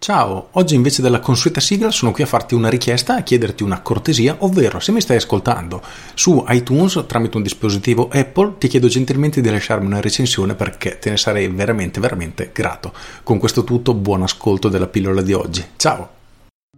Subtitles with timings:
[0.00, 3.80] Ciao, oggi invece della consueta sigla sono qui a farti una richiesta a chiederti una
[3.80, 5.82] cortesia, ovvero se mi stai ascoltando
[6.14, 11.10] su iTunes tramite un dispositivo Apple ti chiedo gentilmente di lasciarmi una recensione perché te
[11.10, 12.92] ne sarei veramente veramente grato.
[13.24, 15.64] Con questo tutto buon ascolto della pillola di oggi.
[15.76, 16.10] Ciao!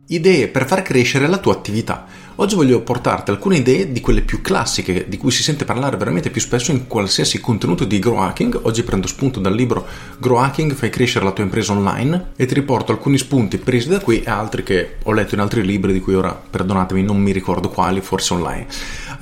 [0.07, 2.07] Idee per far crescere la tua attività.
[2.41, 6.31] Oggi voglio portarti alcune idee di quelle più classiche, di cui si sente parlare veramente
[6.31, 8.61] più spesso in qualsiasi contenuto di grow hacking.
[8.63, 9.87] Oggi prendo spunto dal libro
[10.19, 14.01] Grow Hacking, fai crescere la tua impresa online e ti riporto alcuni spunti presi da
[14.01, 17.33] qui e altri che ho letto in altri libri di cui ora, perdonatemi, non mi
[17.33, 18.67] ricordo quali, forse online.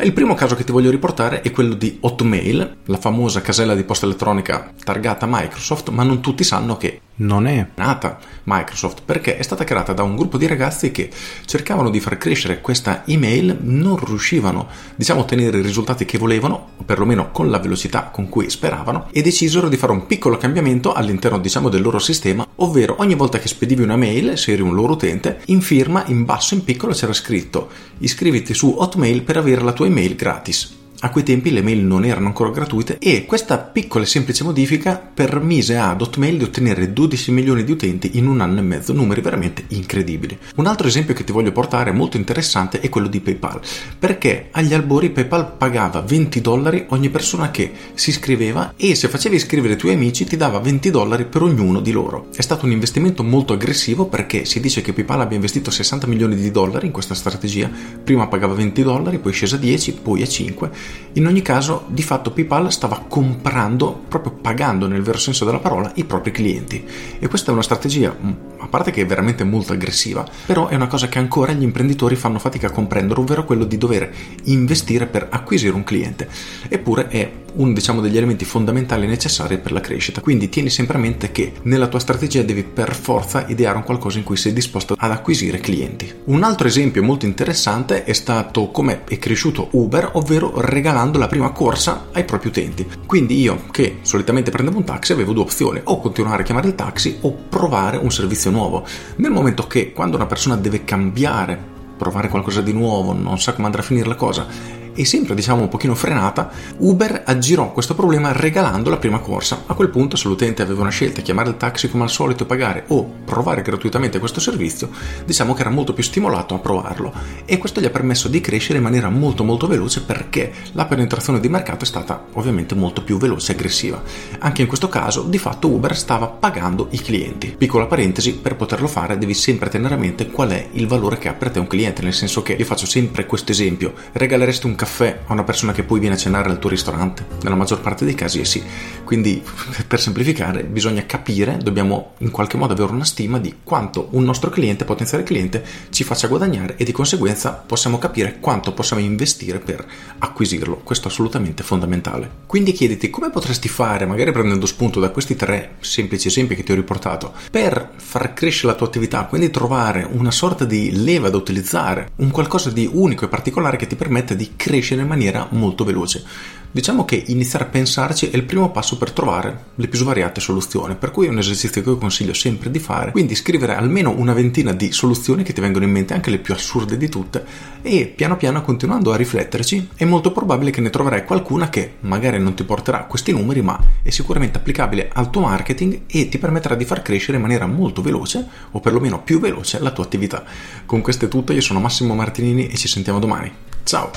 [0.00, 3.82] Il primo caso che ti voglio riportare è quello di Hotmail, la famosa casella di
[3.82, 9.42] posta elettronica targata Microsoft, ma non tutti sanno che non è nata Microsoft perché è
[9.42, 11.10] stata creata da un gruppo di ragazzi che
[11.44, 16.70] cercavano di far crescere questa email, non riuscivano diciamo a ottenere i risultati che volevano,
[16.76, 20.92] o perlomeno con la velocità con cui speravano, e decisero di fare un piccolo cambiamento
[20.92, 24.74] all'interno diciamo del loro sistema, ovvero ogni volta che spedivi una mail, se eri un
[24.74, 27.68] loro utente, in firma, in basso, in piccolo c'era scritto
[27.98, 30.77] iscriviti su Hotmail per avere la tua email gratis.
[31.00, 34.96] A quei tempi le mail non erano ancora gratuite e questa piccola e semplice modifica
[34.96, 39.20] permise ad Hotmail di ottenere 12 milioni di utenti in un anno e mezzo, numeri
[39.20, 40.36] veramente incredibili.
[40.56, 43.60] Un altro esempio che ti voglio portare molto interessante è quello di PayPal,
[43.96, 49.36] perché agli albori PayPal pagava 20 dollari ogni persona che si iscriveva e se facevi
[49.36, 52.26] iscrivere i tuoi amici ti dava 20 dollari per ognuno di loro.
[52.34, 56.34] È stato un investimento molto aggressivo perché si dice che PayPal abbia investito 60 milioni
[56.34, 57.70] di dollari in questa strategia,
[58.02, 60.86] prima pagava 20 dollari, poi scesa a 10, poi a 5
[61.18, 65.90] in ogni caso, di fatto PayPal stava comprando, proprio pagando nel vero senso della parola,
[65.94, 66.84] i propri clienti.
[67.18, 70.76] E questa è una strategia, mm, a parte che è veramente molto aggressiva, però è
[70.76, 74.12] una cosa che ancora gli imprenditori fanno fatica a comprendere, ovvero quello di dover
[74.44, 76.28] investire per acquisire un cliente.
[76.68, 80.20] Eppure è uno diciamo, degli elementi fondamentali necessari per la crescita.
[80.20, 84.18] Quindi tieni sempre a mente che nella tua strategia devi per forza ideare un qualcosa
[84.18, 86.12] in cui sei disposto ad acquisire clienti.
[86.24, 91.50] Un altro esempio molto interessante è stato come è cresciuto Uber, ovvero regalando la prima
[91.50, 92.86] corsa ai propri utenti.
[93.06, 96.74] Quindi io, che solitamente prendevo un taxi, avevo due opzioni, o continuare a chiamare il
[96.74, 98.86] taxi o provare un servizio nuovo.
[99.16, 103.66] Nel momento che quando una persona deve cambiare provare qualcosa di nuovo, non sa come
[103.66, 104.46] andrà a finire la cosa
[104.94, 109.62] e sempre diciamo un pochino frenata, Uber aggirò questo problema regalando la prima corsa.
[109.66, 112.84] A quel punto se l'utente aveva una scelta, chiamare il taxi come al solito pagare
[112.88, 114.90] o provare gratuitamente questo servizio,
[115.24, 117.12] diciamo che era molto più stimolato a provarlo
[117.44, 121.40] e questo gli ha permesso di crescere in maniera molto molto veloce perché la penetrazione
[121.40, 124.02] di mercato è stata ovviamente molto più veloce e aggressiva.
[124.38, 127.54] Anche in questo caso di fatto Uber stava pagando i clienti.
[127.56, 131.28] Piccola parentesi, per poterlo fare devi sempre tenere a mente qual è il valore che
[131.28, 134.74] ha per te un cliente, nel senso che io faccio sempre questo esempio, regaleresti un
[134.74, 137.26] caffè caffè a una persona che poi viene a cenare al tuo ristorante?
[137.42, 138.62] Nella maggior parte dei casi è sì.
[139.04, 139.42] Quindi,
[139.86, 144.48] per semplificare, bisogna capire, dobbiamo in qualche modo avere una stima di quanto un nostro
[144.48, 149.86] cliente, potenziale cliente, ci faccia guadagnare e di conseguenza possiamo capire quanto possiamo investire per
[150.18, 150.80] acquisirlo.
[150.82, 152.30] Questo è assolutamente fondamentale.
[152.46, 156.72] Quindi chiediti come potresti fare, magari prendendo spunto da questi tre semplici esempi che ti
[156.72, 161.36] ho riportato, per far crescere la tua attività, quindi trovare una sorta di leva da
[161.36, 165.48] utilizzare, un qualcosa di unico e particolare che ti permette di crescere crescere in maniera
[165.52, 166.22] molto veloce.
[166.70, 170.96] Diciamo che iniziare a pensarci è il primo passo per trovare le più svariate soluzioni,
[170.96, 174.34] per cui è un esercizio che io consiglio sempre di fare, quindi scrivere almeno una
[174.34, 177.42] ventina di soluzioni che ti vengono in mente, anche le più assurde di tutte,
[177.80, 182.38] e piano piano continuando a rifletterci è molto probabile che ne troverai qualcuna che magari
[182.38, 186.74] non ti porterà questi numeri, ma è sicuramente applicabile al tuo marketing e ti permetterà
[186.74, 190.44] di far crescere in maniera molto veloce, o perlomeno più veloce, la tua attività.
[190.84, 193.67] Con questo è tutto, io sono Massimo Martinini e ci sentiamo domani.
[193.88, 194.10] Ciao!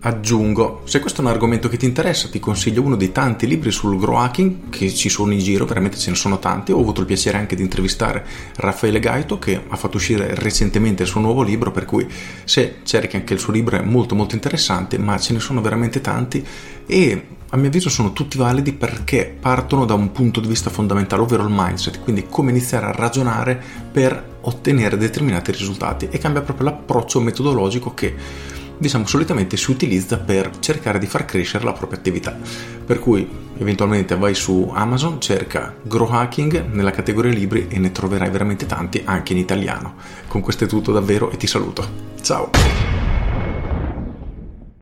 [0.00, 3.72] Aggiungo, se questo è un argomento che ti interessa, ti consiglio uno dei tanti libri
[3.72, 6.70] sul grow hacking che ci sono in giro, veramente ce ne sono tanti.
[6.70, 8.24] Ho avuto il piacere anche di intervistare
[8.54, 12.06] Raffaele Gaito che ha fatto uscire recentemente il suo nuovo libro, per cui
[12.44, 16.00] se cerchi anche il suo libro è molto molto interessante, ma ce ne sono veramente
[16.00, 16.46] tanti
[16.86, 21.22] e a mio avviso sono tutti validi perché partono da un punto di vista fondamentale,
[21.22, 23.60] ovvero il mindset, quindi come iniziare a ragionare
[23.90, 28.14] per ottenere determinati risultati e cambia proprio l'approccio metodologico che
[28.78, 32.36] diciamo solitamente si utilizza per cercare di far crescere la propria attività.
[32.84, 33.28] Per cui
[33.58, 39.02] eventualmente vai su Amazon, cerca Grow Hacking nella categoria libri e ne troverai veramente tanti
[39.04, 39.96] anche in italiano.
[40.26, 42.06] Con questo è tutto davvero e ti saluto.
[42.22, 42.97] Ciao!